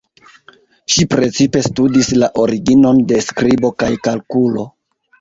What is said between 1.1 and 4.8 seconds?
precipe studis la originon de skribo kaj kalkulo.